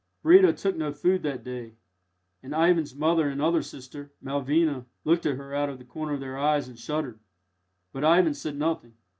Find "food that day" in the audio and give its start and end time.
0.91-1.75